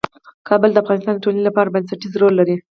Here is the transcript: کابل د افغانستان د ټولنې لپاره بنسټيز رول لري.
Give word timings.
کابل 0.47 0.69
د 0.71 0.77
افغانستان 0.83 1.13
د 1.15 1.23
ټولنې 1.23 1.43
لپاره 1.45 1.71
بنسټيز 1.75 2.13
رول 2.21 2.33
لري. 2.39 2.55